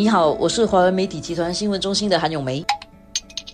[0.00, 2.64] 你好，我是华为媒体集团新闻中心的韩咏梅。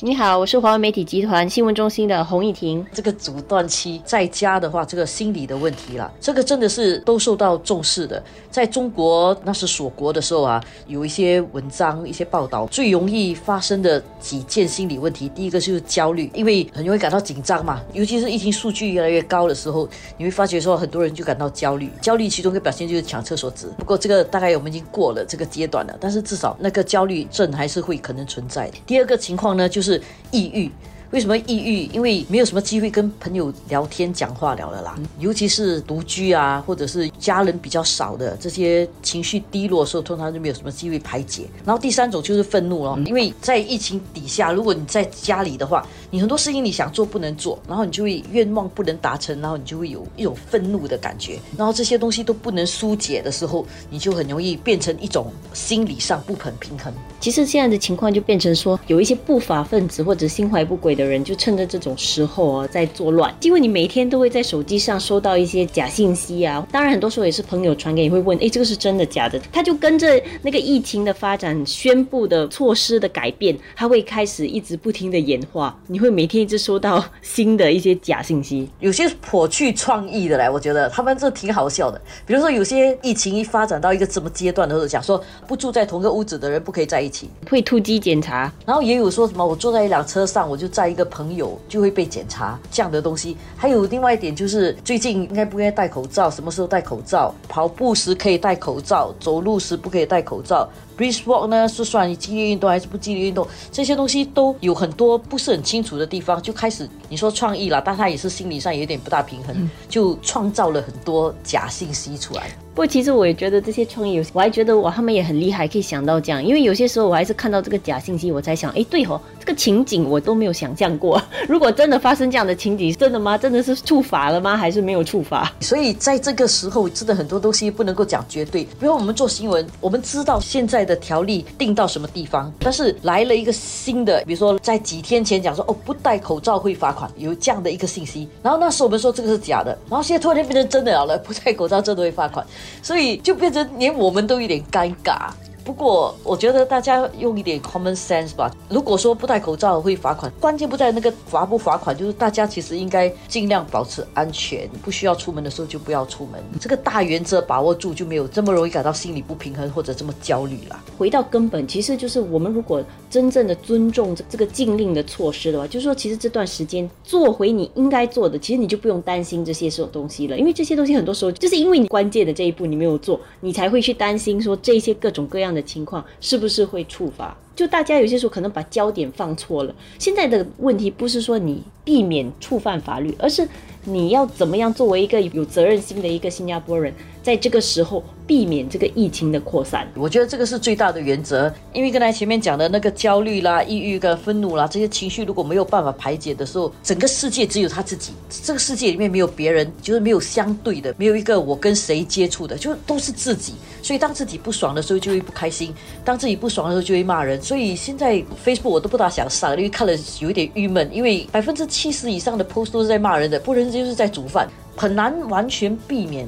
[0.00, 2.84] 你好，我是华为媒体集团新闻中心的洪艺婷。
[2.92, 8.22] 这个阻断期在家的话，这个心理的问题啦，这个真的是都受到重视的。
[8.50, 21.90] 在中国那是锁国的时候啊，有一些文章、一些报道，最容易发生的几件心理问题，第一个就是焦虑，因为很容易感到紧张嘛，尤其是疫情数据越来越高的时候，你会发觉说很多人就感到焦虑。
[22.00, 28.78] 焦虑其中一个表现就是抢厕所纸，不过这个大概我们已经过了这个阶段了，但是至少那个焦虑症还是会可能存在的。
[28.86, 29.81] 第二个情况呢，就。
[29.82, 30.00] 就是
[30.30, 30.70] 抑郁。
[31.12, 31.82] 为什么抑郁？
[31.92, 34.98] 因为没有什么机会跟朋友聊天、讲话聊了啦。
[35.18, 41.42] 尤其是独居啊，或者是家人比较少的这些情绪低落的时候，通常就没有什么机会排解。
[41.66, 51.38] 然后第三种就是愤怒咯，因为在疫情底下，如果你在家里的话，你很多事情你想做不能做，然后你就会愿望不能达成，然后你就会有一种愤怒的感觉。
[51.58, 56.90] 然后这些东西都不能疏解的时候，你就很容易变成一种心理上不很平衡。
[57.20, 61.01] 其实现在的情况就变成说，有一些不法分子或者心怀不轨的。
[61.04, 66.66] 人就趁着这种时候啊，在作乱，因为你每天都会在手机上收到一些假信息啊。
[66.70, 69.40] 当然，很多时候也是朋友传给你，会问：哎，这个是真的假的？
[69.52, 75.78] 他就跟着那个疫情的发展、宣布的措施的改变，他会开始一直不停的演化。
[75.86, 82.00] 你会每天一直收到新的一些假信息，有些颇具创意的嘞，我觉得他们这挺好笑的。
[82.26, 88.52] 比如说，有些疫情一发展到一个什么阶段的时候，讲说不住在同个屋子的人不可以在一起，会突击检查。
[88.66, 93.36] 然后也有说什么，我坐在一辆车上，我就在一个朋友就会被检查这样的东西。
[93.56, 96.30] 还有另外一点就是，最近应该不应该戴口罩？
[96.30, 97.34] 什么时候戴口罩？
[97.48, 100.68] 跑步时可以戴口罩，走路时不可以戴口罩。
[101.02, 103.44] Brisk walk 呢是算激烈运动还是不激烈运动？
[103.72, 112.44] 这些东西都有很多不是很清楚的地方，就开始你说创意了，但他也是心理上有点不大平衡，就创造了很多假信息出来。
[112.72, 116.42] 不过其实我也觉得这些创意游戏，我还觉得哇，他们也很厉害，可以想到这样。
[116.42, 121.20] 因为有些时候我还是看到这个假信息，我才想，哎，对哦，这个情景我都没有想象过。
[121.46, 123.36] 如果真的发生这样的情景，真的吗？
[123.36, 124.56] 真的是触法了吗？
[124.56, 125.52] 还是没有触法？
[125.60, 128.64] 所以在这个时候，真的很多东西不能够讲绝对。
[128.64, 138.28] 比如我们做新闻，我们知道现在的条例定到什么地方，但是来了一个新的，比如说在几天前讲说，哦，不戴口罩会罚款，有这样的一个信息。
[138.42, 142.46] 然后那时候我们说这个是假的，然后现在突然间变成真的了，不戴口罩真的会罚款。
[142.82, 145.30] 所以就变成连我们都有点尴尬。
[145.64, 148.50] 不过，我觉得大家用一点 common sense 吧。
[148.68, 156.42] 如果说不戴口罩会罚款，关键不在那个罚不罚款，就是大家其实应该尽量保持安全，不需要出门的时候就不要出门。
[156.60, 160.82] 这个大原则把握住，就没有这么容易感到心理不平衡或者这么焦虑了。
[160.98, 177.36] 回到根本，其实就是我们如果真正的尊重这这个禁令的措施的话，就是说，其实这段时间做回你应该做的，其实你就不用担心这些种东西了，因为这些东西很多时候就是因为你关键的这一步你没有做，你才会去担心说这些各种各样的情况是不是会触发？
[177.54, 179.74] 就大家有些时候可能把焦点放错了。
[179.98, 183.46] 现在的问题不是说你避免触犯法律，而是
[183.84, 186.92] 你要怎么样作为一个有责任心的一个新加坡人，
[187.22, 188.02] 在这个时候
[188.32, 189.86] 避免这个疫情的扩散。
[189.94, 191.52] 我觉得这个是最大的原则。
[191.74, 203.52] 因为刚才前面讲的那个焦虑啦、抑郁跟愤怒啦这些情绪，如果没有办法排解的时候，整个世界只有他自己，这个世界里面没有别人，就是没有相对的，没有一个我跟谁接触的，就都是自己。
[203.82, 207.38] 所以当自己不爽的时候就会不开心，当自己不爽的时候就会骂人。
[207.42, 216.26] 所以现在 Facebook 我都不大想上，因为看了有一点郁闷，因为百分之七十以上的 post 都是在骂人的，不然就是在煮饭，很难完全避免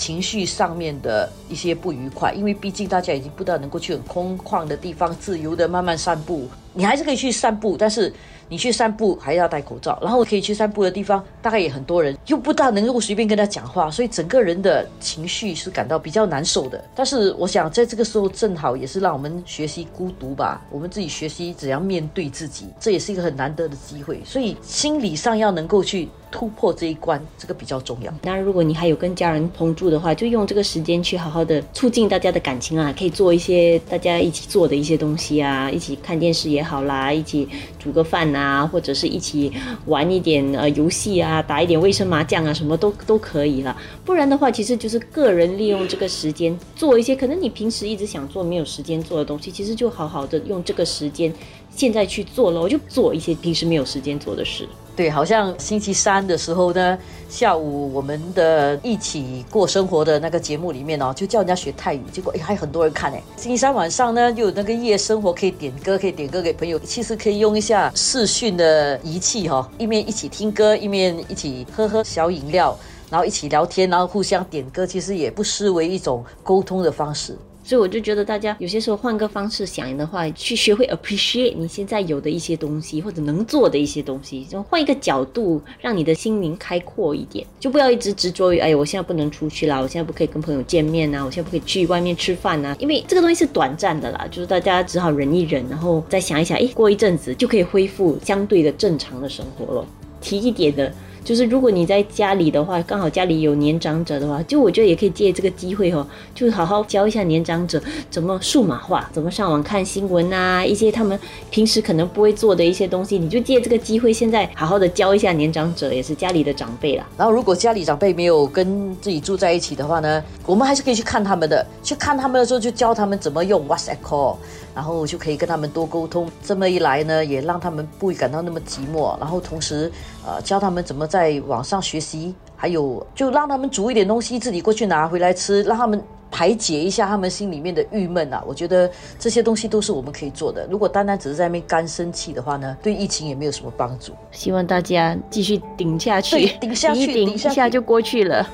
[0.00, 6.48] 情绪上面的一些不愉快，因为毕竟大家已经不大能够去很空旷的地方自由的慢慢散步，
[6.80, 8.10] 你还是可以去散步，但是。
[8.52, 16.84] 你去散步还要戴口罩，然后可以去散步的地方大概也很多人，又不大能够随便跟他讲话，所以整个人的情绪是感到比较难受的。
[16.92, 24.20] 但是我想在这个时候正好也是让我们学习孤独吧，我们自己学习怎样面对自己，这也是一个很难得的机会。
[24.24, 28.12] 所以心理上要能够去突破这一关，这个比较重要。
[28.22, 38.30] 那，如果你还有跟家人同住的话，就用这个时间去好好的促进大家的感情啊，可以做一些大家一起做的一些东西啊，一起看电视也好好啦，一起煮个饭。
[38.30, 39.50] 啊，或者是一起
[39.86, 43.76] 玩一点呃游戏啊，打一点卫生麻将啊，什么都都可以了。
[44.04, 51.32] 不然的话，其实就是个人利用这个时间做一些可能你平时一直想做没有时间做的东西，其实就好好的用这个时间
[51.74, 54.68] 现在去做了，我就做一些平时没有时间做的事。
[54.96, 56.98] 对，好像星期三的时候呢，
[57.30, 63.22] 下午我们的一起过生活的那个节目里面哦，就叫人家学泰语，结果哎还很多人看哎。
[63.36, 72.76] 星期三晚上呢，又有那个夜生活可以点歌，可以点歌给朋友，其实可以用一下视讯的仪器哈，一面一起听歌，一面一起喝喝小饮料，
[73.08, 77.38] 然后一起聊天，然后互相点歌，其实也不失为一种沟通的方式。
[77.70, 99.86] 所以我就觉得大家有些时候换个方式想的话，去学会 appreciate 你现在有的一些东西或者能做的一些东西，就换一个角度，让你的心灵开阔一点，就不要一直执着于哎，我现在不能出去啦，我现在不可以跟朋友见面啊，我现在不可以去外面吃饭啊，因为这个东西是短暂的啦，就是大家只好忍一忍，然后再想一想，哎，过一阵子就可以恢复相对的正常的生活了。
[100.20, 100.92] 提一点的。
[101.24, 111.18] 就是如果你在家里的话，刚好家里有年长者的话，就我觉得也可以借这个机会哦，就好好教一下年长者怎么数码化，怎么上网看新闻啊，一些他们
[111.50, 117.06] 平时可能不会做的一些东西，你就借这个机会，现在好好的教一下年长者，也是家里的长辈啦。
[117.16, 124.36] 然后如果家里长辈没有跟自己住在一起的话呢，我们还是可以去看他们的，去看他们的时候就教他们怎么用 WhatsApp call。
[124.72, 129.18] 然后就可以跟他们多沟通，这么一来呢，也让他们不会感到那么寂寞。
[129.18, 129.90] 然后同时，
[130.24, 138.40] 呃，教他们怎么在网上学习，还有就让他们煮一点东西自己过去拿回来吃，让他们排解一下他们心里面的郁闷啊。
[138.46, 140.64] 我觉得这些东西都是我们可以做的。
[140.70, 144.12] 如果单单只是在那边干生气的话呢，对疫情也没有什么帮助。
[144.30, 148.48] 希望大家继续顶下去，顶下去，顶一下就过去了。